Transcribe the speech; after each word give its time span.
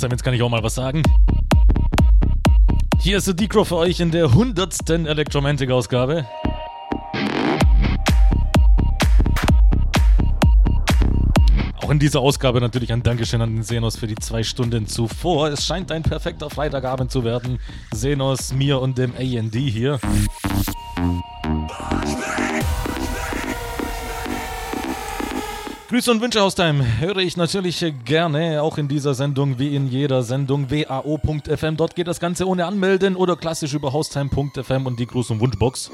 Haustime, 0.00 0.14
jetzt 0.14 0.24
kann 0.24 0.32
ich 0.32 0.40
auch 0.40 0.48
mal 0.48 0.62
was 0.62 0.76
sagen. 0.76 1.02
Hier 3.00 3.18
ist 3.18 3.26
der 3.26 3.34
Decro 3.34 3.64
für 3.64 3.76
euch 3.76 4.00
in 4.00 4.10
der 4.10 4.26
100. 4.26 4.88
Electromantic-Ausgabe. 4.88 6.26
Auch 11.82 11.90
in 11.90 11.98
dieser 11.98 12.20
Ausgabe 12.20 12.62
natürlich 12.62 12.94
ein 12.94 13.02
Dankeschön 13.02 13.42
an 13.42 13.56
den 13.56 13.62
Senos 13.62 13.96
für 13.96 14.06
die 14.06 14.14
zwei 14.14 14.42
Stunden 14.42 14.86
zuvor. 14.86 15.48
Es 15.48 15.66
scheint 15.66 15.92
ein 15.92 16.02
perfekter 16.02 16.48
Freitagabend 16.48 17.10
zu 17.10 17.22
werden. 17.22 17.58
Senos, 17.92 18.54
mir 18.54 18.80
und 18.80 18.96
dem 18.96 19.12
AND 19.14 19.54
hier. 19.54 20.00
Grüße 25.90 26.08
und 26.08 26.20
Wünsche 26.20 26.40
aus 26.40 26.54
Time 26.54 27.00
höre 27.00 27.16
ich 27.16 27.36
natürlich 27.36 27.84
gerne, 28.04 28.62
auch 28.62 28.78
in 28.78 28.86
dieser 28.86 29.12
Sendung 29.12 29.58
wie 29.58 29.74
in 29.74 29.88
jeder 29.88 30.22
Sendung 30.22 30.70
wao.fm. 30.70 31.76
Dort 31.76 31.96
geht 31.96 32.06
das 32.06 32.20
Ganze 32.20 32.46
ohne 32.46 32.64
Anmelden 32.66 33.16
oder 33.16 33.34
klassisch 33.34 33.74
über 33.74 33.92
haustime.fm 33.92 34.86
und 34.86 35.00
die 35.00 35.08
Gruß- 35.08 35.32
und 35.32 35.40
Wunschbox. 35.40 35.90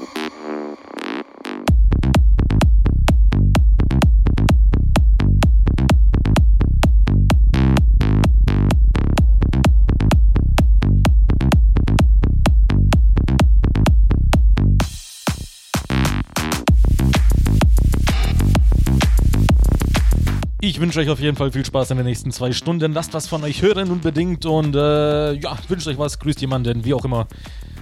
Ich 20.77 20.81
wünsche 20.81 20.99
euch 20.99 21.09
auf 21.09 21.19
jeden 21.19 21.35
Fall 21.35 21.51
viel 21.51 21.65
Spaß 21.65 21.89
in 21.89 21.97
den 21.97 22.05
nächsten 22.05 22.31
zwei 22.31 22.51
Stunden. 22.51 22.93
Lasst 22.93 23.15
was 23.15 23.25
von 23.25 23.43
euch 23.43 23.63
hören 23.63 23.89
unbedingt 23.89 24.45
und 24.45 24.75
äh, 24.75 25.33
ja, 25.33 25.57
wünscht 25.69 25.87
euch 25.87 25.97
was, 25.97 26.19
grüßt 26.19 26.39
jemanden, 26.39 26.85
wie 26.85 26.93
auch 26.93 27.03
immer. 27.03 27.27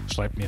Schreibt 0.08 0.38
mir. 0.38 0.48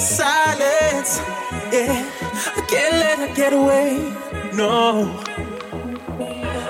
Silence. 0.00 1.18
Yeah, 1.72 2.10
I 2.56 2.60
can't 2.68 2.94
let 2.94 3.18
her 3.18 3.34
get 3.34 3.52
away. 3.52 3.98
No, 4.54 5.22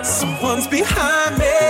someone's 0.03 0.67
behind 0.67 1.39
me. 1.39 1.70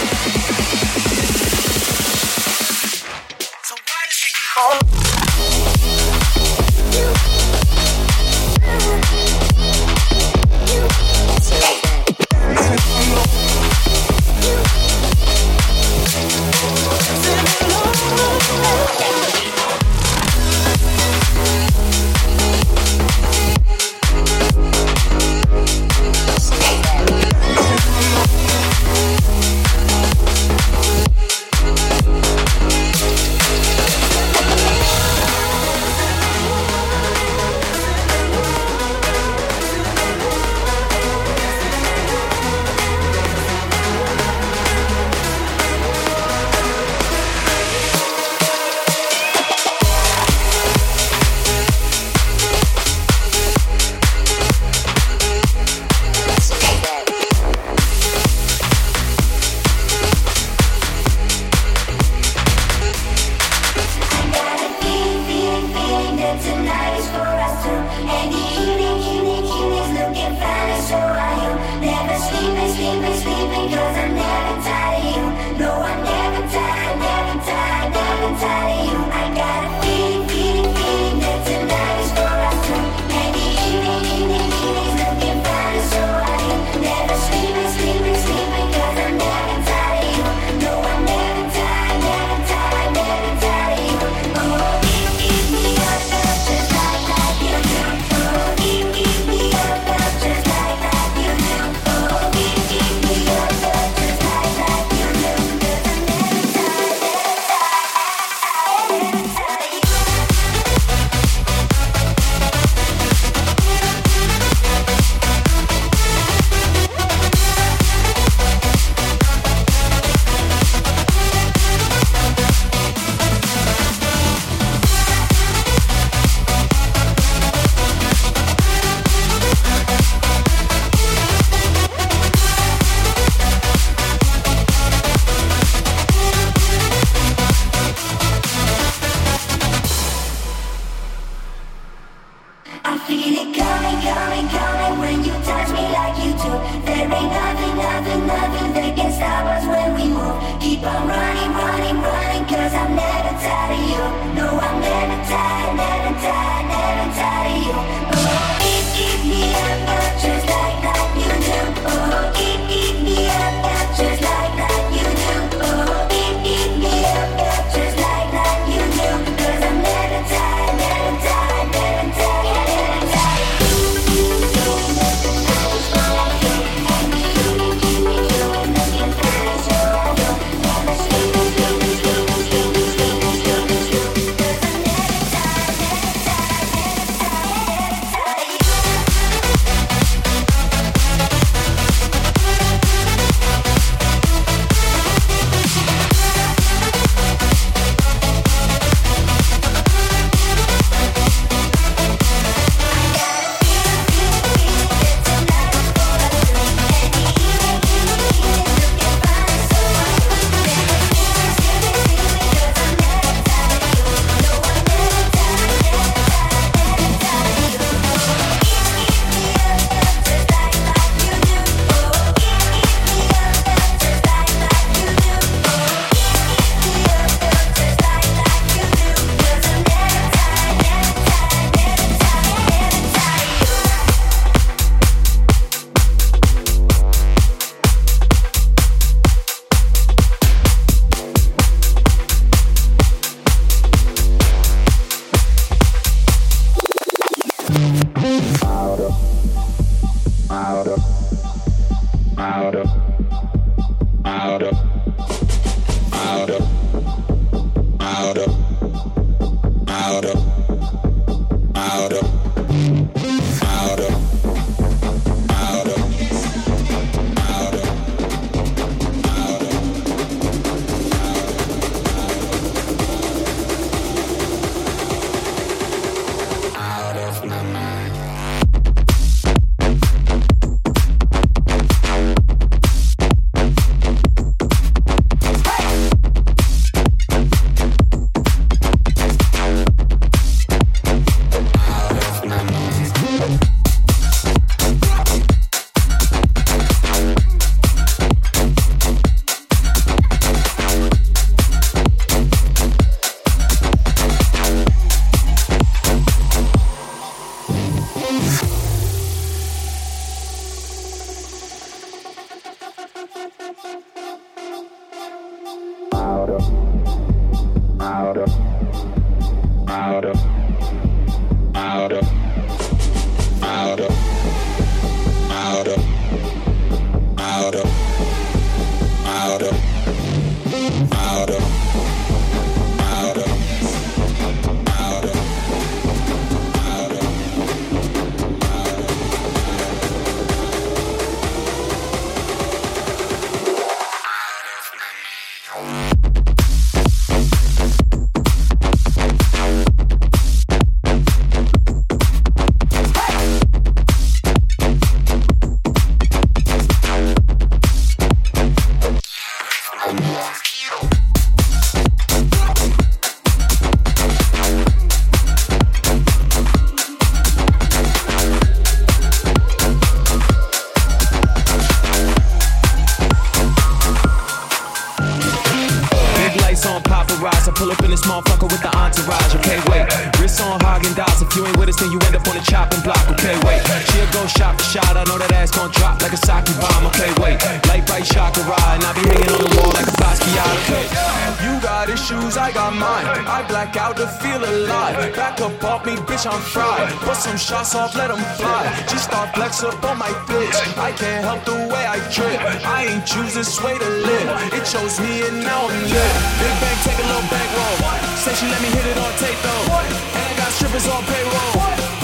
Shots 396.41 397.93
off, 397.93 398.15
let 398.15 398.29
them 398.29 398.41
fly. 398.57 398.89
G 399.07 399.17
star 399.17 399.45
flex 399.53 399.83
up 399.83 400.03
on 400.03 400.17
my 400.17 400.29
bitch. 400.49 400.73
I 400.97 401.11
can't 401.11 401.45
help 401.45 401.63
the 401.65 401.77
way 401.93 402.03
I 402.09 402.17
trip. 402.33 402.57
I 402.81 403.05
ain't 403.13 403.25
choose 403.25 403.53
this 403.53 403.77
way 403.83 403.97
to 403.97 404.09
live. 404.09 404.73
It 404.73 404.85
chose 404.85 405.19
me 405.21 405.45
and 405.45 405.61
now 405.61 405.85
I'm 405.85 406.01
lit. 406.01 406.31
Big 406.57 406.75
bank, 406.81 406.97
take 407.05 407.19
a 407.21 407.27
little 407.29 407.45
bank 407.45 407.69
roll. 407.77 407.97
Say 408.41 408.53
she 408.57 408.65
let 408.73 408.81
me 408.81 408.89
hit 408.89 409.05
it 409.05 409.17
on 409.21 409.31
tape 409.37 409.61
though. 409.61 409.85
And 410.33 410.45
I 410.49 410.53
got 410.57 410.71
strippers 410.73 411.07
on 411.13 411.21
payroll. 411.29 411.73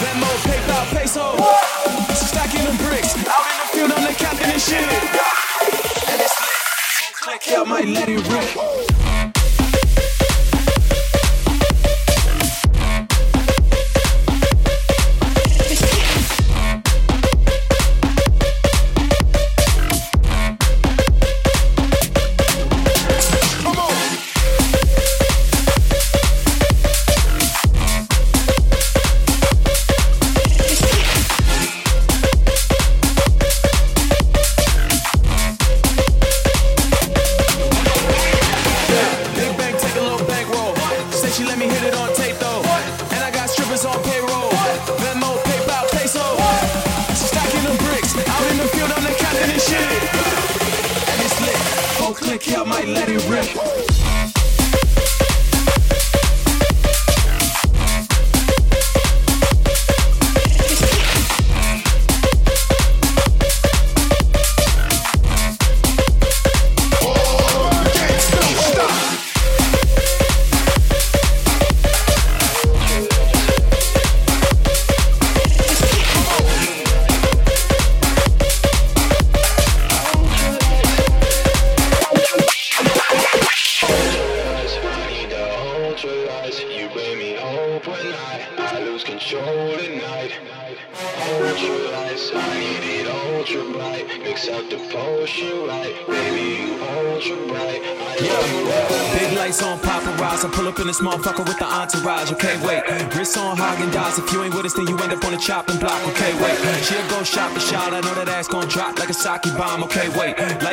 Venmo, 0.02 0.30
PayPal, 0.50 0.84
peso. 0.90 1.38
Stacking 2.14 2.64
them 2.66 2.76
bricks. 2.82 3.14
Out 3.22 3.46
in 3.46 3.56
the 3.62 3.66
field, 3.70 3.92
I'm 3.94 4.02
the 4.02 4.14
captain 4.18 4.50
and 4.50 4.60
shit. 4.60 4.82
And 4.82 6.18
it's 6.18 6.36
lit. 6.42 6.58
Click, 7.22 7.42
yeah, 7.46 7.62
let 7.62 8.08
it 8.08 8.22
rip. 8.26 8.67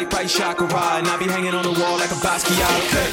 Light 0.06 0.30
bright 0.30 0.30
chakra, 0.30 0.70
and 1.02 1.08
I 1.08 1.18
be 1.18 1.26
hanging 1.26 1.56
on 1.58 1.66
the 1.66 1.74
wall 1.82 1.98
like 1.98 2.14
a 2.14 2.20
Basquiat, 2.22 2.70
okay. 2.86 3.10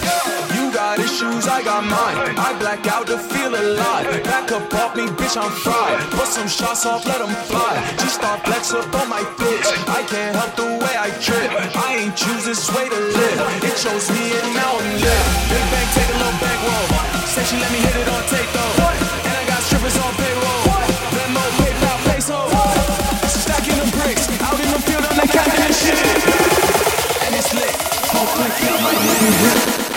You 0.53 0.69
got 0.77 0.99
issues, 1.01 1.49
I 1.49 1.65
got 1.65 1.89
mine. 1.89 2.37
I 2.37 2.53
black 2.61 2.85
out 2.87 3.07
to 3.07 3.17
feel 3.17 3.49
alive. 3.49 4.05
Back 4.25 4.53
up 4.53 4.69
off 4.75 4.93
me, 4.95 5.09
bitch, 5.17 5.41
I'm 5.41 5.49
fried. 5.65 5.97
Put 6.13 6.29
some 6.29 6.49
shots 6.49 6.85
off, 6.85 7.07
let 7.07 7.25
them 7.25 7.33
fly. 7.49 7.81
Just 7.97 8.21
start 8.21 8.45
flex 8.45 8.75
up 8.75 8.93
on 8.93 9.09
my 9.09 9.25
bitch. 9.41 9.69
I 9.89 10.05
can't 10.05 10.37
help 10.37 10.53
the 10.57 10.69
way 10.85 10.95
I 11.01 11.09
trip. 11.17 11.49
I 11.81 12.05
ain't 12.05 12.15
choose 12.15 12.45
this 12.45 12.69
way 12.69 12.85
to 12.85 13.01
live. 13.01 13.41
It 13.65 13.77
chose 13.81 14.13
me 14.13 14.37
and 14.37 14.53
now 14.53 14.77
I'm 14.77 14.93
lit. 15.01 15.25
Big 15.49 15.65
bang, 15.73 15.89
take 15.97 16.11
a 16.13 16.17
little 16.21 16.39
back 16.45 16.61
roll. 16.61 16.89
Said 17.25 17.47
she 17.49 17.57
let 17.57 17.73
me 17.73 17.81
hit 17.81 17.97
it 17.97 18.09
on 18.13 18.23
tape 18.29 18.53
though. 18.53 18.85
And 19.33 19.37
I 19.41 19.45
got 19.49 19.65
strippers 19.65 19.97
on 19.97 20.22
got 28.65 28.81
my 28.81 29.92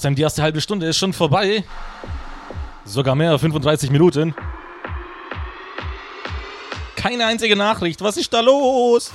Time, 0.00 0.14
die 0.14 0.22
erste 0.22 0.42
halbe 0.42 0.60
Stunde 0.60 0.86
ist 0.86 0.98
schon 0.98 1.12
vorbei. 1.12 1.64
Sogar 2.84 3.14
mehr, 3.14 3.38
35 3.38 3.90
Minuten. 3.90 4.34
Keine 6.96 7.26
einzige 7.26 7.56
Nachricht. 7.56 8.00
Was 8.00 8.16
ist 8.16 8.32
da 8.32 8.40
los? 8.40 9.12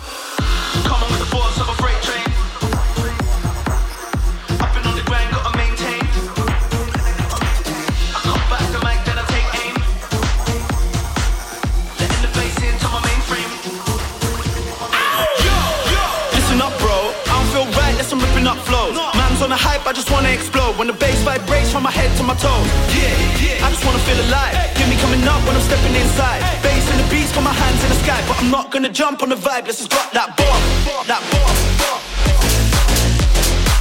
I 19.88 19.94
just 19.94 20.12
wanna 20.12 20.28
explode 20.28 20.78
when 20.78 20.88
the 20.88 20.94
bass 20.94 21.16
vibrates 21.24 21.72
from 21.72 21.84
my 21.84 21.92
head 21.92 22.12
to 22.18 22.24
my 22.24 22.36
toes. 22.36 22.68
Yeah, 22.92 23.08
yeah. 23.40 23.66
I 23.66 23.72
just 23.72 23.86
wanna 23.86 24.00
feel 24.00 24.20
alive. 24.20 24.52
Hey. 24.52 24.84
Hear 24.84 24.88
me 24.90 24.98
coming 25.00 25.24
up 25.24 25.40
when 25.48 25.56
I'm 25.56 25.62
stepping 25.62 25.96
inside. 25.96 26.44
Hey. 26.44 26.60
Bass 26.62 26.92
and 26.92 27.00
the 27.00 27.08
beats, 27.10 27.32
got 27.32 27.46
my 27.46 27.54
hands 27.54 27.82
in 27.84 27.90
the 27.96 28.00
sky, 28.04 28.22
but 28.28 28.38
I'm 28.38 28.52
not 28.52 28.70
gonna 28.70 28.90
jump 28.90 29.24
on 29.24 29.30
the 29.30 29.36
vibe. 29.36 29.64
Let's 29.66 29.78
just 29.78 29.90
drop 29.90 30.12
that 30.12 30.36
bomb, 30.36 30.62
that 31.08 31.24
bomb, 31.32 31.56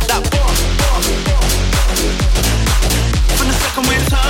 that 0.06 0.22
bomb. 0.30 0.54
From 3.34 3.48
the 3.48 3.54
second 3.54 3.88
wave 3.88 4.08
time. 4.08 4.25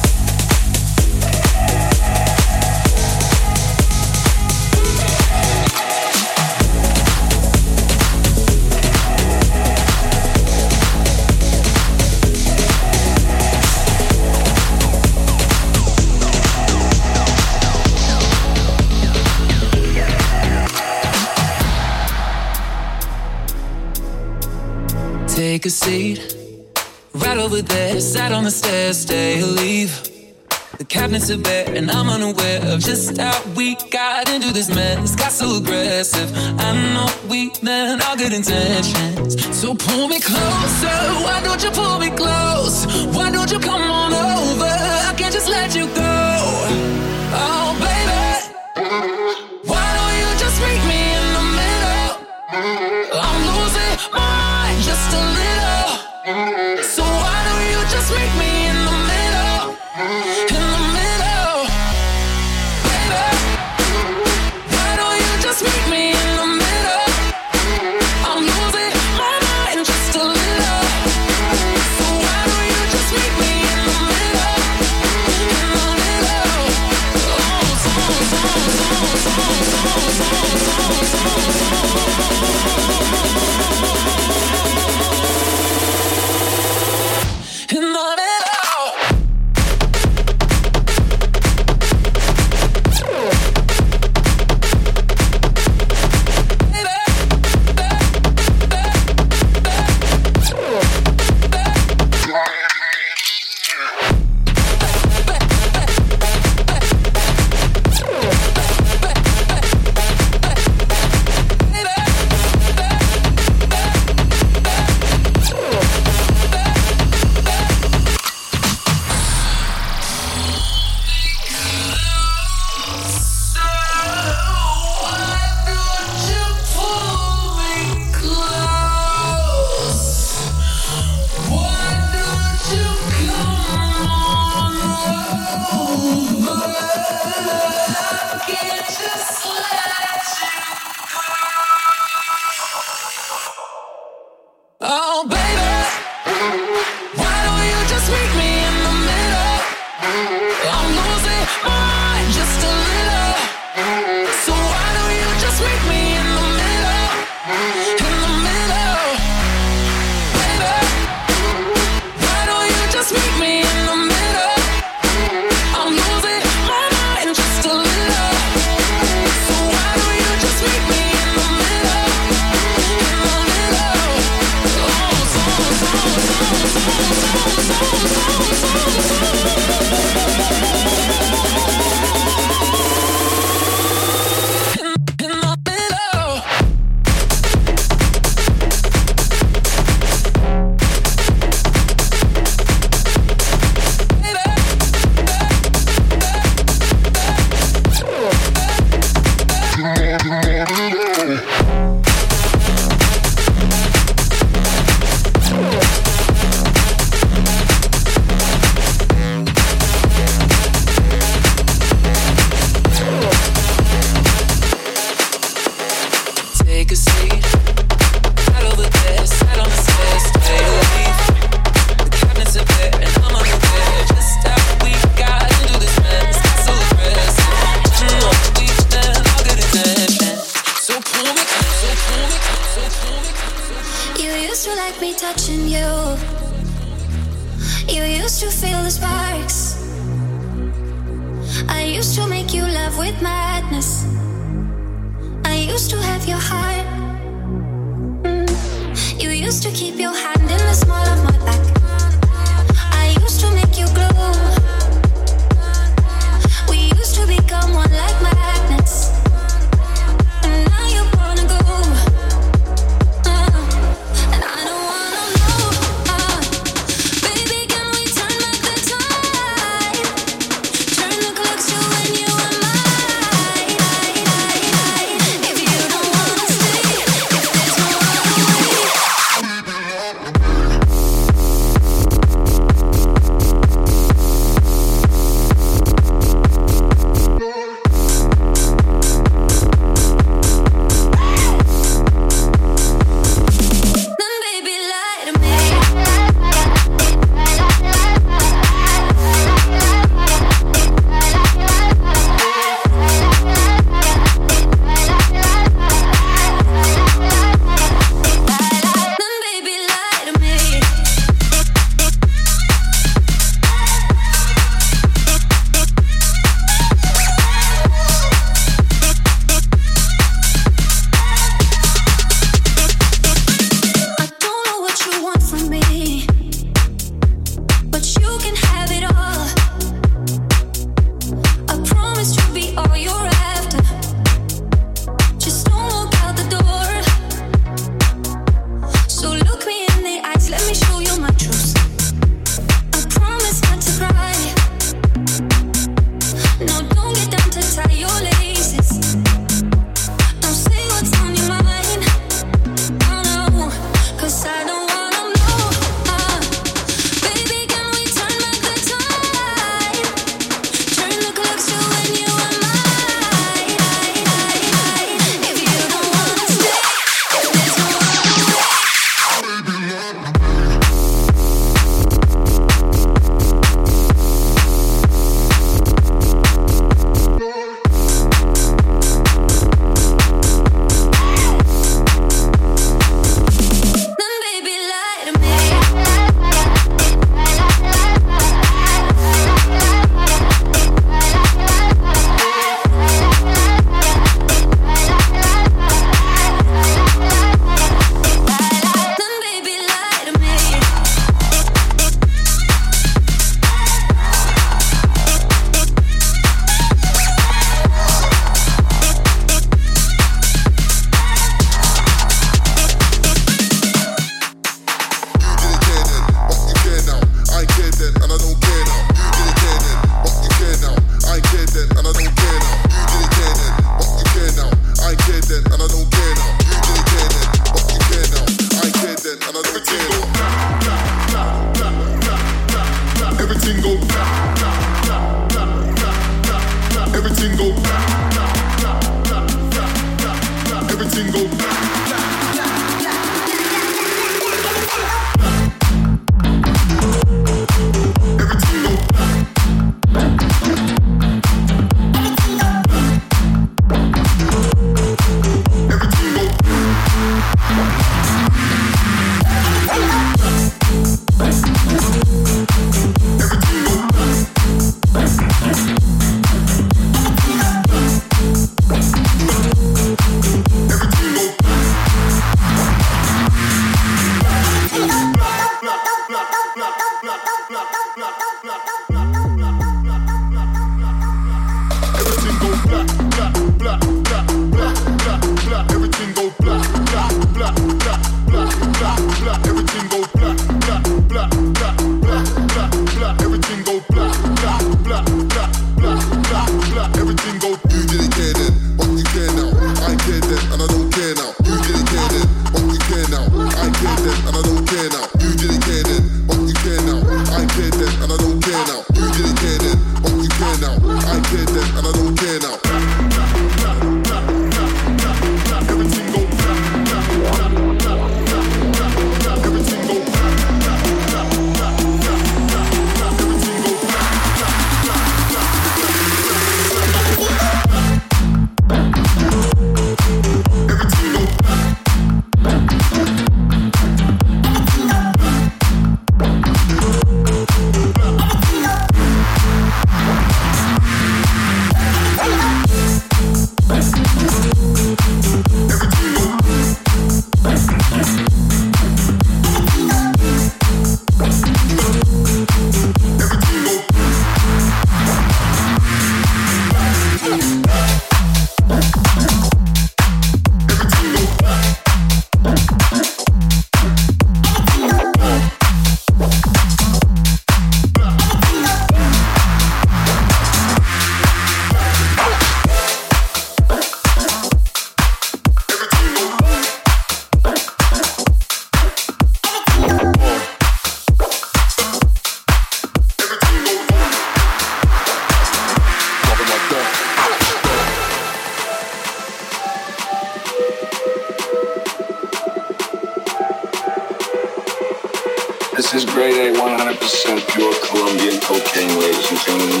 This 596.00 596.14
is 596.14 596.24
grade 596.24 596.56
A 596.56 596.78
100% 596.78 597.68
pure 597.68 597.92
Colombian 598.06 598.58
cocaine, 598.62 599.20
ladies 599.20 599.50
and 599.50 599.60
gentlemen. 599.60 600.00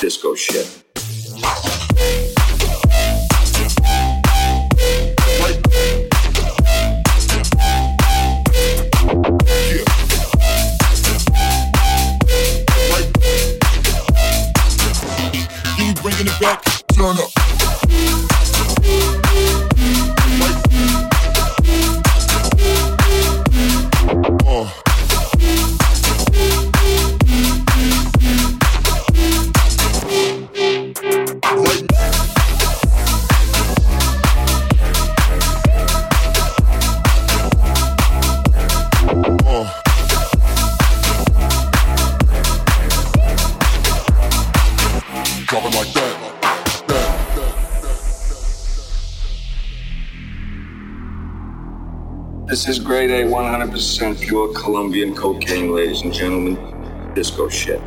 Disco 0.00 0.34
shit. 0.34 0.82
Turn 16.96 17.18
up. 17.18 17.35
100% 53.76 54.18
pure 54.22 54.54
Colombian 54.54 55.14
cocaine, 55.14 55.70
ladies 55.70 56.00
and 56.00 56.12
gentlemen. 56.12 56.56
Disco 57.14 57.48
shit. 57.50 57.80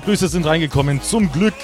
Paar 0.00 0.06
Grüße 0.06 0.28
sind 0.28 0.46
reingekommen. 0.46 1.02
Zum 1.02 1.30
Glück. 1.30 1.54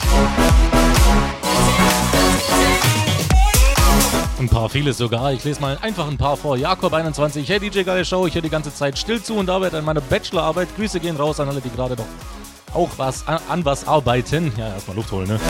Ein 4.38 4.48
paar, 4.48 4.68
viele 4.68 4.92
sogar. 4.92 5.32
Ich 5.32 5.44
lese 5.44 5.60
mal 5.60 5.78
einfach 5.80 6.06
ein 6.06 6.16
paar 6.16 6.36
vor. 6.36 6.56
Jakob21, 6.56 7.46
hey 7.46 7.58
DJ 7.58 7.82
Geile 7.82 8.04
Show, 8.04 8.26
ich 8.26 8.34
höre 8.34 8.42
die 8.42 8.50
ganze 8.50 8.74
Zeit 8.74 8.98
still 8.98 9.22
zu 9.22 9.34
und 9.34 9.48
arbeite 9.48 9.78
an 9.78 9.84
meiner 9.84 10.00
Bachelorarbeit. 10.00 10.68
Grüße 10.76 11.00
gehen 11.00 11.16
raus 11.16 11.40
an 11.40 11.48
alle, 11.48 11.60
die 11.60 11.70
gerade 11.70 11.96
noch 11.96 12.06
auch 12.74 12.90
was 12.98 13.26
an, 13.26 13.38
an 13.48 13.64
was 13.64 13.88
arbeiten. 13.88 14.52
Ja, 14.58 14.68
erstmal 14.68 14.96
Luft 14.96 15.10
holen, 15.12 15.28
ne? 15.28 15.40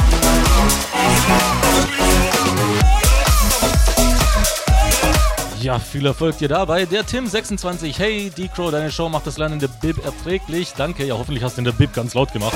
Ja, 5.67 5.81
viel 5.81 6.07
Erfolg 6.07 6.39
dir 6.39 6.47
dabei. 6.47 6.85
Der 6.85 7.05
Tim26, 7.05 7.99
hey 7.99 8.31
D-Crow, 8.31 8.71
deine 8.71 8.93
Show 8.93 9.09
macht 9.09 9.27
das 9.27 9.37
Lernen 9.37 9.59
der 9.59 9.67
Bib 9.67 9.97
erträglich. 10.05 10.75
Danke, 10.77 11.05
ja, 11.05 11.19
hoffentlich 11.19 11.43
hast 11.43 11.57
du 11.57 11.63
in 11.63 11.65
der 11.65 11.73
Bib 11.73 11.93
ganz 11.93 12.15
laut 12.15 12.33
gemacht. 12.33 12.55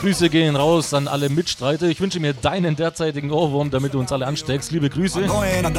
Grüße 0.00 0.28
gehen 0.28 0.54
raus 0.54 0.92
an 0.92 1.08
alle 1.08 1.30
Mitstreiter. 1.30 1.86
Ich 1.86 1.98
wünsche 2.02 2.20
mir 2.20 2.34
deinen 2.34 2.76
derzeitigen 2.76 3.30
Ohrwurm, 3.30 3.70
damit 3.70 3.94
du 3.94 4.00
uns 4.00 4.12
alle 4.12 4.26
ansteckst. 4.26 4.70
Liebe 4.70 4.90
Grüße. 4.90 5.22
Go 5.22 5.40
ahead, 5.40 5.64
I 5.64 5.72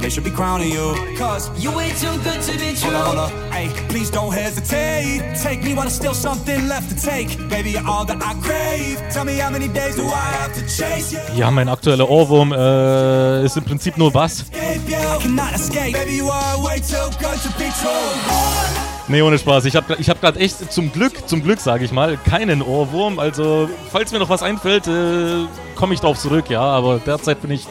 They 0.00 0.10
should 0.10 0.24
be 0.24 0.30
crowning 0.30 0.70
you. 0.70 0.94
Cause 1.18 1.50
You 1.58 1.72
way 1.76 1.90
too 1.90 2.16
good 2.22 2.40
to 2.42 2.52
be 2.58 2.74
Hold 2.80 2.94
up, 2.94 3.04
hold 3.04 3.16
true. 3.16 3.46
up. 3.46 3.52
Hey, 3.52 3.68
please 3.88 4.10
don't 4.10 4.32
hesitate. 4.32 5.22
Take 5.42 5.62
me 5.64 5.74
while 5.74 5.82
there's 5.86 5.94
still 5.96 6.14
something 6.14 6.68
left 6.68 6.88
to 6.90 6.96
take. 6.96 7.36
Baby, 7.48 7.70
you're 7.72 7.86
all 7.86 8.04
that 8.06 8.22
I 8.22 8.34
crave. 8.40 9.00
Tell 9.12 9.24
me 9.24 9.38
how 9.38 9.50
many 9.50 9.68
days 9.68 9.96
do 9.96 10.04
I 10.06 10.30
have 10.40 10.54
to 10.54 10.60
chase 10.62 11.12
you? 11.12 11.18
Ja, 11.36 11.50
mein 11.50 11.68
aktueller 11.68 12.08
Ohrwurm 12.08 12.52
äh, 12.52 13.44
ist 13.44 13.56
im 13.56 13.64
Prinzip 13.64 13.96
nur 13.98 14.12
Bass. 14.12 14.42
Escape 14.42 14.80
you. 14.88 14.96
I 14.96 15.18
cannot 15.22 15.52
escape. 15.54 15.92
Baby, 15.92 16.16
you 16.18 16.30
are 16.30 16.62
way 16.62 16.78
too 16.80 17.10
good 17.18 17.38
to 17.42 17.48
be 17.58 17.68
true. 17.80 18.78
Nee, 19.08 19.22
ohne 19.22 19.38
Spaß. 19.38 19.64
Ich 19.64 19.74
habe 19.74 19.96
ich 19.98 20.08
hab 20.10 20.20
gerade 20.20 20.38
echt 20.38 20.70
zum 20.72 20.92
Glück, 20.92 21.12
zum 21.26 21.42
Glück 21.42 21.60
sage 21.60 21.84
ich 21.84 21.92
mal, 21.92 22.16
keinen 22.18 22.60
Ohrwurm. 22.62 23.18
Also, 23.18 23.68
falls 23.90 24.12
mir 24.12 24.18
noch 24.18 24.28
was 24.28 24.42
einfällt, 24.42 24.86
äh, 24.86 25.46
komme 25.76 25.94
ich 25.94 26.00
darauf 26.00 26.18
zurück, 26.18 26.50
ja. 26.50 26.60
Aber 26.60 26.98
derzeit 26.98 27.40
bin 27.40 27.50
ich 27.50 27.66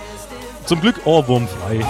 zum 0.67 0.81
Glück 0.81 1.01
ohrwurmfrei. 1.05 1.85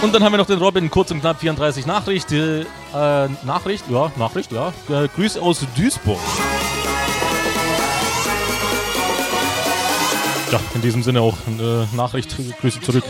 Und 0.00 0.14
dann 0.14 0.22
haben 0.22 0.32
wir 0.32 0.38
noch 0.38 0.46
den 0.46 0.60
Robin, 0.60 0.88
kurz 0.90 1.10
und 1.10 1.20
knapp 1.20 1.40
34 1.40 1.84
Nachricht. 1.84 2.30
Äh, 2.32 2.64
Nachricht, 3.44 3.84
ja, 3.90 4.12
Nachricht, 4.16 4.52
ja. 4.52 4.72
Äh, 4.88 5.08
Grüße 5.08 5.42
aus 5.42 5.66
Duisburg. 5.76 6.20
Ja, 10.52 10.60
in 10.74 10.82
diesem 10.82 11.02
Sinne 11.02 11.20
auch 11.20 11.36
äh, 11.48 11.96
Nachricht, 11.96 12.36
Grüße 12.60 12.80
zurück. 12.80 13.04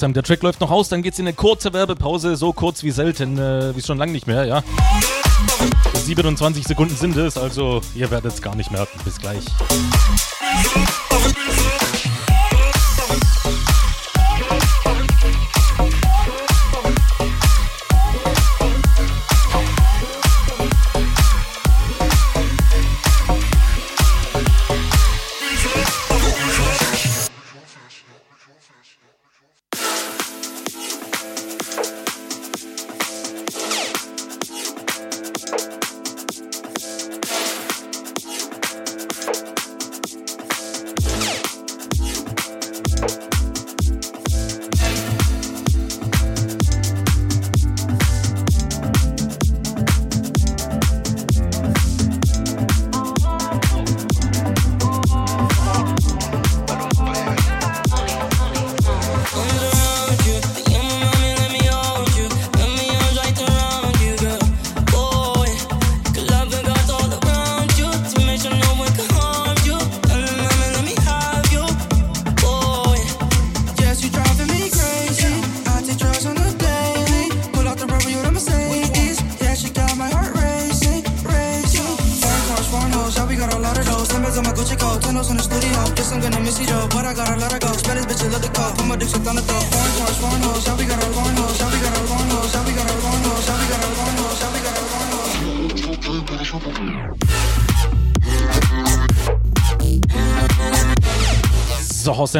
Hossam, 0.00 0.14
der 0.14 0.22
Track 0.22 0.42
läuft 0.42 0.62
noch 0.62 0.70
aus, 0.70 0.88
dann 0.88 1.02
geht's 1.02 1.18
in 1.18 1.26
eine 1.26 1.34
kurze 1.34 1.74
Werbepause, 1.74 2.34
so 2.34 2.54
kurz 2.54 2.82
wie 2.82 2.90
selten, 2.90 3.36
äh, 3.36 3.76
wie 3.76 3.82
schon 3.82 3.98
lange 3.98 4.12
nicht 4.12 4.26
mehr, 4.26 4.46
ja. 4.46 4.64
27 5.92 6.66
Sekunden 6.66 6.96
sind 6.96 7.18
es, 7.18 7.36
also 7.36 7.82
ihr 7.94 8.10
werdet 8.10 8.32
es 8.32 8.40
gar 8.40 8.56
nicht 8.56 8.70
merken. 8.70 8.98
Bis 9.04 9.18
gleich. 9.18 9.44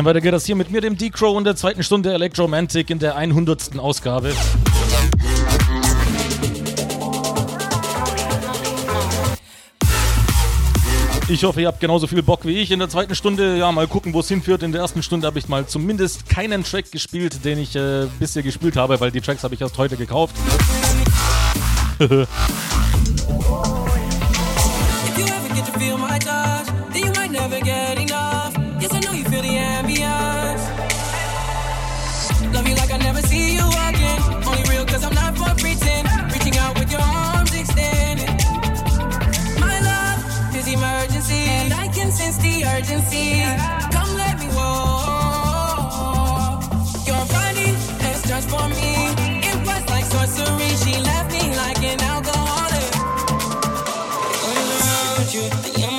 Hossam, 0.00 0.06
weiter 0.06 0.22
geht 0.22 0.32
das 0.32 0.46
hier 0.46 0.56
mit 0.56 0.70
mir, 0.70 0.80
dem 0.80 0.96
D-Crow, 0.96 1.36
in 1.36 1.44
der 1.44 1.56
zweiten 1.56 1.82
Stunde 1.82 2.14
Electromantic 2.14 2.88
in 2.88 2.98
der 2.98 3.16
100. 3.16 3.78
Ausgabe. 3.78 4.32
Ich 11.28 11.44
hoffe, 11.44 11.60
ihr 11.60 11.66
habt 11.66 11.80
genauso 11.80 12.06
viel 12.06 12.22
Bock 12.22 12.46
wie 12.46 12.58
ich. 12.60 12.70
In 12.70 12.78
der 12.78 12.88
zweiten 12.88 13.14
Stunde, 13.14 13.58
ja, 13.58 13.70
mal 13.72 13.86
gucken, 13.86 14.14
wo 14.14 14.20
es 14.20 14.28
hinführt. 14.28 14.62
In 14.62 14.72
der 14.72 14.80
ersten 14.80 15.02
Stunde 15.02 15.26
habe 15.26 15.38
ich 15.38 15.48
mal 15.48 15.66
zumindest 15.66 16.30
keinen 16.30 16.64
Track 16.64 16.90
gespielt, 16.90 17.44
den 17.44 17.58
ich 17.58 17.76
äh, 17.76 18.06
bisher 18.18 18.42
gespielt 18.42 18.76
habe, 18.76 18.98
weil 19.00 19.10
die 19.10 19.20
Tracks 19.20 19.44
habe 19.44 19.54
ich 19.54 19.60
erst 19.60 19.76
heute 19.76 19.98
gekauft. 19.98 20.34
you, 55.32 55.89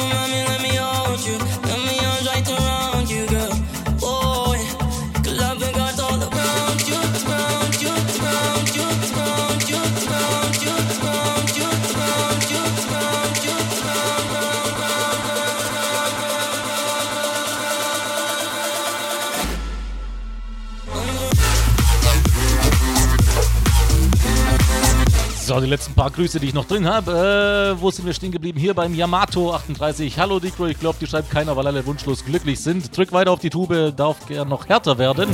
letzten 25.72 25.94
paar 25.94 26.12
Grüße, 26.12 26.40
die 26.40 26.48
ich 26.48 26.54
noch 26.54 26.66
drin 26.66 26.86
habe. 26.86 27.76
Äh, 27.78 27.82
wo 27.82 27.90
sind 27.90 28.06
wir 28.06 28.14
stehen 28.14 28.32
geblieben? 28.32 28.60
Hier 28.60 28.74
beim 28.74 28.94
Yamato 28.94 29.54
38. 29.54 30.20
Hallo 30.20 30.40
Dicro, 30.40 30.68
ich 30.68 30.80
glaube, 30.80 30.98
die 31.00 31.08
schreibt 31.08 31.32
keiner, 31.32 31.56
weil 31.56 31.66
alle 31.66 31.86
wunschlos 31.86 32.26
glücklich 32.26 32.60
sind. 32.60 32.96
Drück 32.96 33.12
weiter 33.14 33.32
auf 33.32 33.40
die 33.40 33.50
Tube, 33.50 33.94
darf 33.96 34.28
gern 34.28 34.50
noch 34.50 34.68
härter 34.68 34.98
werden. 34.98 35.34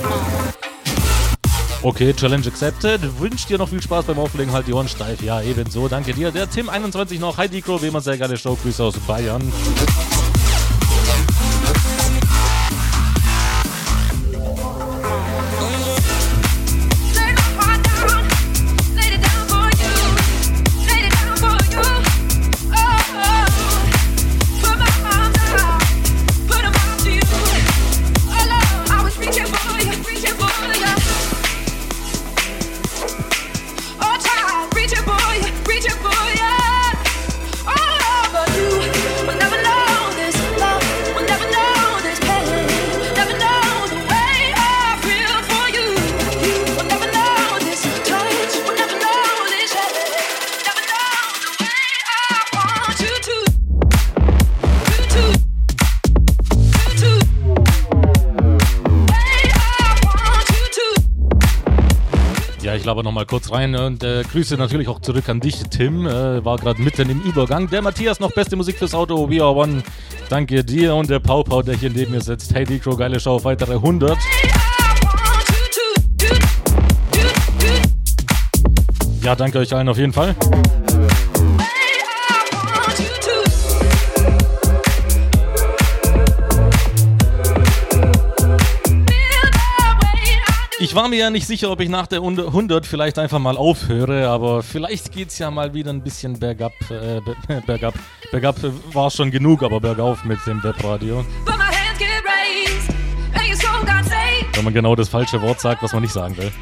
Okay, 1.82 2.14
Challenge 2.14 2.48
accepted. 2.48 3.02
Wünsch 3.20 3.46
dir 3.48 3.58
noch 3.58 3.70
viel 3.70 3.82
Spaß 3.82 4.06
beim 4.06 4.20
Auflegen, 4.20 4.54
halt 4.54 4.68
die 4.68 4.74
Ohren 4.74 4.88
steif. 4.88 5.22
Ja, 5.24 5.42
ebenso. 5.42 5.88
Danke 5.88 6.14
dir. 6.14 6.32
Der 6.32 6.48
Tim21 6.48 7.20
noch. 7.20 7.38
Hi 7.38 7.50
Dicro, 7.50 7.82
wie 7.82 7.88
immer 7.88 8.02
sehr 8.02 8.18
geile 8.18 8.38
Show. 8.38 8.56
Grüße 8.62 8.84
aus 8.84 8.96
Bayern. 9.08 9.52
Rein 63.58 63.76
und 63.76 64.04
äh, 64.04 64.24
Grüße 64.24 64.56
natürlich 64.56 64.88
auch 64.88 65.00
zurück 65.00 65.30
an 65.30 65.40
dich, 65.40 65.64
Tim. 65.70 66.06
Äh, 66.06 66.46
war 66.46 66.58
gerade 66.58 66.82
mitten 66.82 67.10
im 67.10 67.22
Übergang. 67.22 67.68
Der 67.70 67.82
Matthias 67.82 68.20
noch 68.20 68.32
beste 68.32 68.56
Musik 68.56 68.78
fürs 68.78 68.94
Auto. 68.94 69.30
We 69.30 69.42
are 69.42 69.54
one. 69.54 69.82
Danke 70.30 70.64
dir 70.64 70.94
und 70.94 71.10
der 71.10 71.20
Pau 71.20 71.44
Pau, 71.44 71.62
der 71.64 71.76
hier 71.76 71.90
neben 71.90 72.12
mir 72.12 72.22
sitzt. 72.22 72.54
Hey 72.54 72.66
Dicro, 72.66 72.96
geile 72.96 73.20
Show 73.20 73.32
auf 73.32 73.46
weitere 73.46 73.74
100. 73.74 74.18
Ja, 79.24 79.36
danke 79.36 79.60
euch 79.60 79.74
allen 79.74 79.90
auf 79.90 79.98
jeden 79.98 80.14
Fall. 80.14 80.36
Ich 90.90 90.96
war 90.96 91.10
mir 91.10 91.18
ja 91.18 91.30
nicht 91.30 91.46
sicher, 91.46 91.70
ob 91.70 91.82
ich 91.82 91.90
nach 91.90 92.08
der 92.08 92.20
100 92.20 92.86
vielleicht 92.86 93.20
einfach 93.20 93.40
mal 93.40 93.58
aufhöre, 93.58 94.30
aber 94.30 94.64
vielleicht 94.64 95.12
geht's 95.12 95.38
ja 95.38 95.52
mal 95.52 95.74
wieder 95.74 95.92
ein 95.92 96.02
bisschen 96.02 96.40
bergab. 96.40 96.72
Äh, 96.90 97.20
be- 97.20 97.36
bergab. 97.68 97.94
Bergab 98.32 98.56
war 98.94 99.12
schon 99.12 99.30
genug, 99.30 99.64
aber 99.64 99.82
bergauf 99.82 100.24
mit 100.24 100.40
dem 100.48 100.64
Webradio. 100.64 101.26
Wenn 104.54 104.64
man 104.64 104.74
genau 104.74 104.96
das 104.96 105.10
falsche 105.10 105.42
Wort 105.42 105.60
sagt, 105.60 105.84
was 105.84 105.92
man 105.92 106.04
nicht 106.04 106.14
sagen 106.14 106.38
will. 106.38 106.54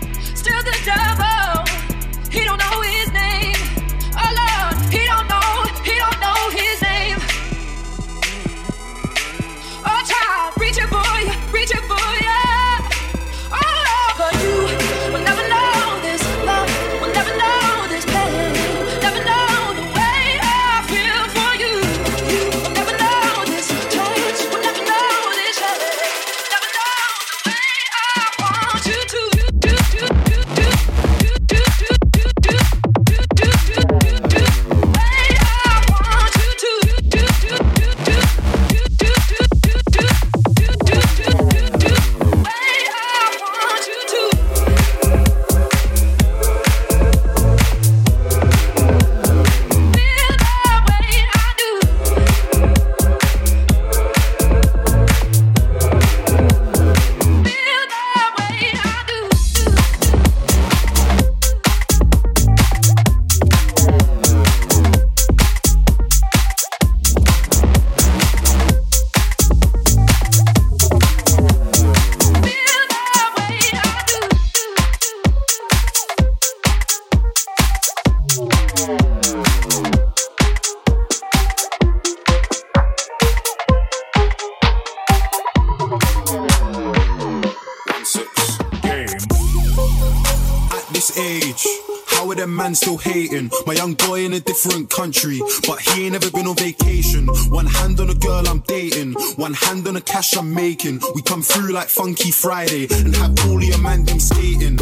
Man 92.65 92.73
still 92.73 92.97
hating? 92.97 93.51
My 93.67 93.73
young 93.73 93.93
boy 93.93 94.25
in 94.25 94.33
a 94.33 94.39
different 94.39 94.89
country, 94.89 95.39
but 95.67 95.79
he 95.79 96.05
ain't 96.05 96.13
never 96.13 96.31
been 96.31 96.47
on 96.47 96.55
vacation. 96.55 97.27
One 97.49 97.67
hand 97.67 97.99
on 97.99 98.09
a 98.09 98.15
girl 98.15 98.47
I'm 98.47 98.61
dating, 98.61 99.13
one 99.35 99.53
hand 99.53 99.87
on 99.87 99.93
the 99.93 100.01
cash 100.01 100.35
I'm 100.35 100.51
making. 100.51 100.99
We 101.13 101.21
come 101.21 101.43
through 101.43 101.73
like 101.73 101.89
Funky 101.89 102.31
Friday 102.31 102.87
and 102.89 103.15
have 103.17 103.37
all 103.45 103.61
your 103.61 103.77
man 103.77 104.03
them 104.05 104.19
skating. 104.19 104.79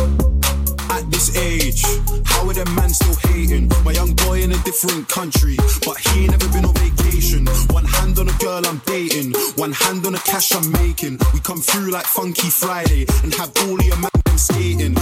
At 0.95 1.11
this 1.11 1.35
age, 1.35 1.83
how 2.23 2.47
are 2.47 2.53
them 2.53 2.73
man 2.73 2.89
still 2.89 3.17
hating? 3.27 3.69
My 3.83 3.91
young 3.91 4.13
boy 4.13 4.43
in 4.43 4.53
a 4.53 4.59
different 4.63 5.09
country, 5.09 5.57
but 5.85 5.97
he 5.97 6.23
ain't 6.23 6.31
never 6.31 6.47
been 6.53 6.63
on 6.63 6.75
vacation. 6.75 7.45
One 7.67 7.85
hand 7.85 8.17
on 8.17 8.29
a 8.29 8.37
girl 8.39 8.65
I'm 8.65 8.81
dating, 8.85 9.33
one 9.57 9.73
hand 9.73 10.05
on 10.05 10.13
the 10.13 10.23
cash 10.23 10.55
I'm 10.55 10.71
making. 10.71 11.19
We 11.33 11.41
come 11.41 11.59
through 11.59 11.91
like 11.91 12.05
Funky 12.05 12.49
Friday 12.49 13.05
and 13.23 13.33
have 13.33 13.51
all 13.67 13.81
your 13.81 13.97
man 13.97 14.13
them 14.23 14.37
skating, 14.37 14.95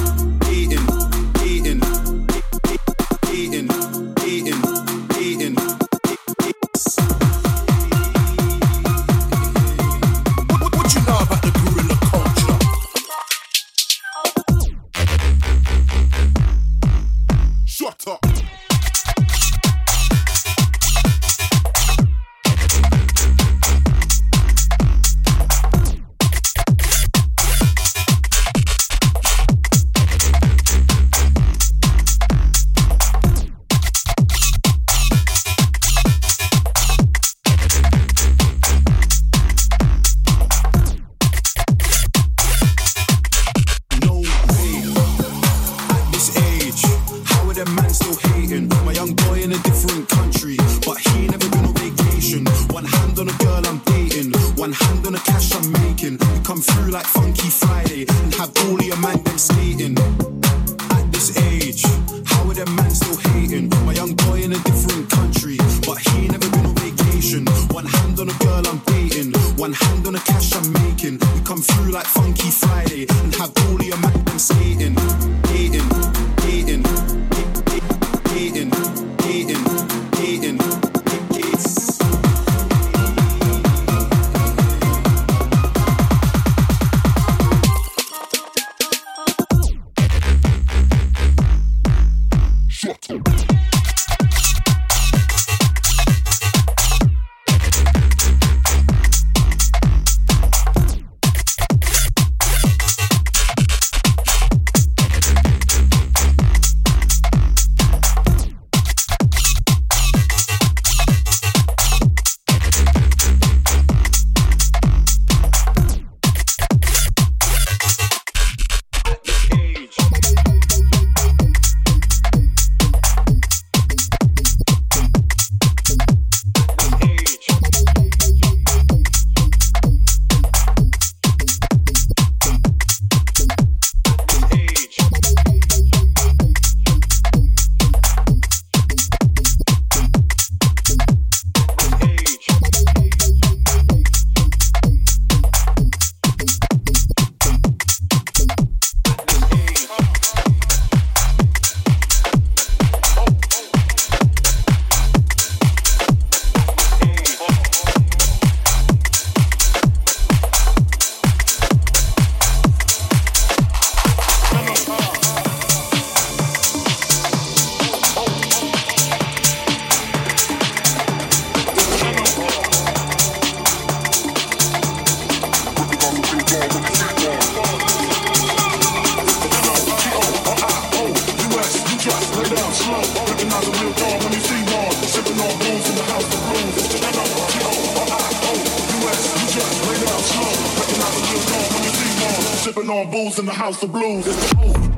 on 192.92 193.10
booze 193.10 193.40
in 193.40 193.46
the 193.46 193.54
house 193.54 193.82
of 193.84 193.92
blues. 193.92 194.91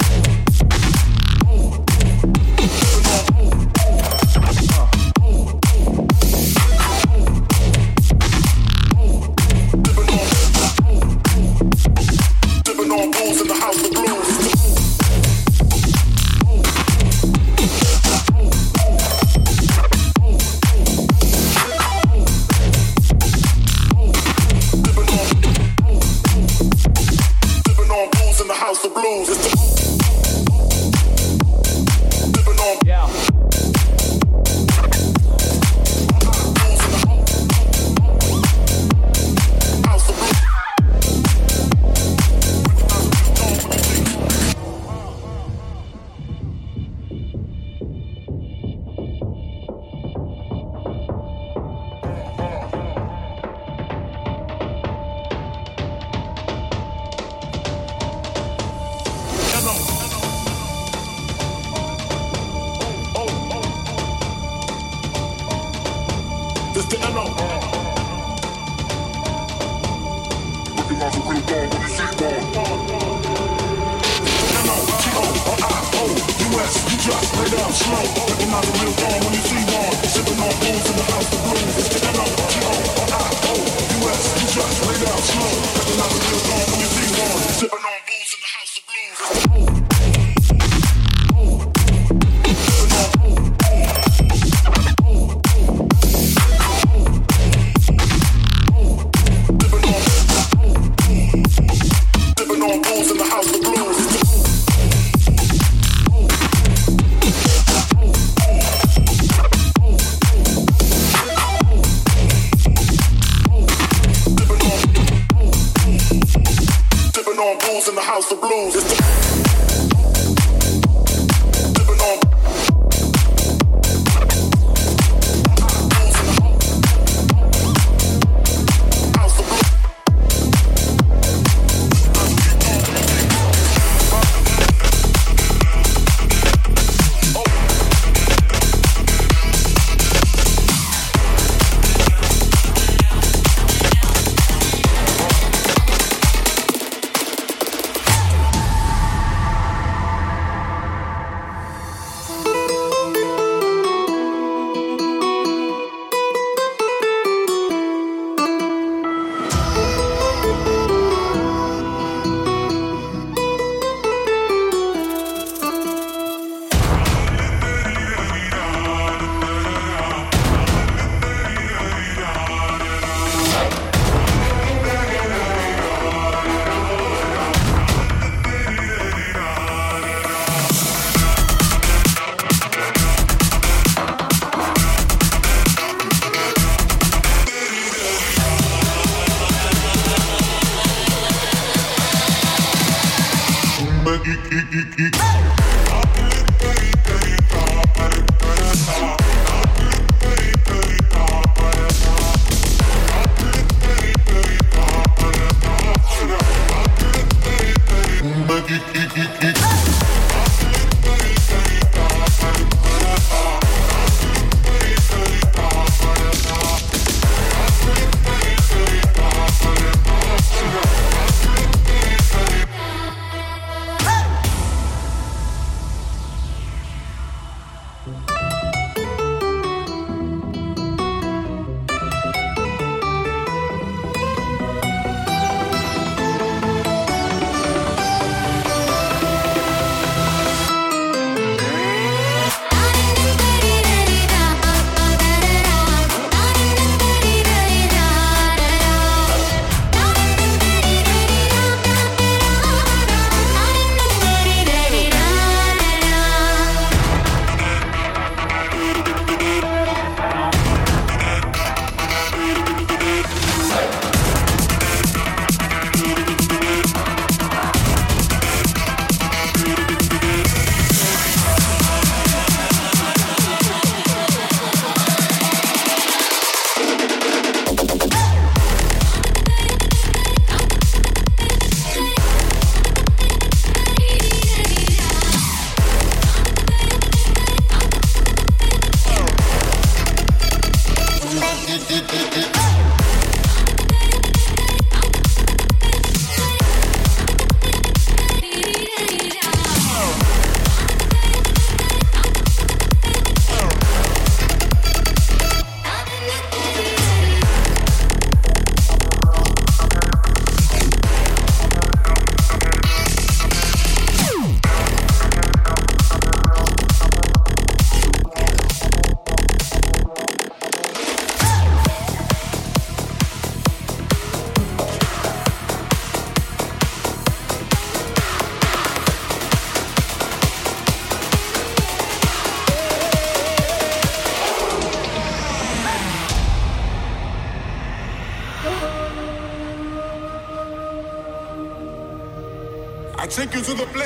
Hey! 195.23 195.53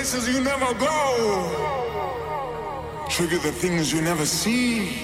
places 0.09 0.33
you 0.33 0.41
never 0.41 0.73
go, 0.75 0.95
trigger 3.09 3.39
the 3.39 3.51
things 3.51 3.91
you 3.91 4.01
never 4.01 4.25
see. 4.25 4.96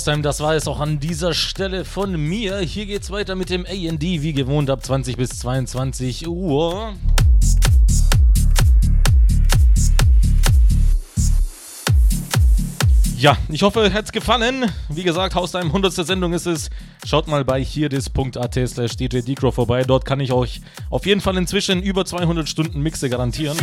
Crosstime, 0.00 0.22
das 0.22 0.40
war 0.40 0.54
es 0.54 0.66
auch 0.66 0.80
an 0.80 0.98
dieser 0.98 1.34
Stelle 1.34 1.84
von 1.84 2.16
mir. 2.16 2.60
Hier 2.60 2.86
geht's 2.86 3.10
weiter 3.10 3.34
mit 3.34 3.50
dem 3.50 3.66
AD, 3.66 4.00
wie 4.00 4.32
gewohnt, 4.32 4.70
ab 4.70 4.82
20 4.82 5.18
bis 5.18 5.28
22 5.40 6.26
Uhr. 6.26 6.94
Ja, 13.18 13.36
ich 13.50 13.62
hoffe, 13.62 13.80
es 13.80 13.92
hat's 13.92 14.10
gefallen. 14.10 14.72
Wie 14.88 15.02
gesagt, 15.02 15.34
Haus 15.34 15.52
deinem 15.52 15.66
100. 15.66 15.92
Sendung 15.92 16.32
ist 16.32 16.46
es. 16.46 16.70
Schaut 17.04 17.28
mal 17.28 17.44
bei 17.44 17.62
hierdis.at 17.62 18.58
slash 18.68 18.96
djdcrow 18.96 19.54
vorbei. 19.54 19.82
Dort 19.82 20.06
kann 20.06 20.20
ich 20.20 20.32
euch 20.32 20.62
auf 20.88 21.04
jeden 21.04 21.20
Fall 21.20 21.36
inzwischen 21.36 21.82
über 21.82 22.06
200 22.06 22.48
Stunden 22.48 22.80
Mixe 22.80 23.10
garantieren. 23.10 23.58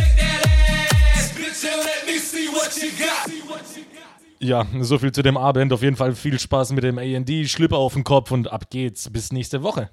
Ja, 4.48 4.64
so 4.80 4.98
viel 4.98 5.12
zu 5.12 5.20
dem 5.20 5.36
Abend. 5.36 5.74
Auf 5.74 5.82
jeden 5.82 5.96
Fall 5.96 6.14
viel 6.14 6.38
Spaß 6.38 6.72
mit 6.72 6.82
dem 6.82 6.96
AD. 6.96 7.46
Schlipper 7.48 7.76
auf 7.76 7.92
den 7.92 8.02
Kopf 8.02 8.30
und 8.30 8.50
ab 8.50 8.70
geht's. 8.70 9.10
Bis 9.10 9.30
nächste 9.30 9.62
Woche. 9.62 9.90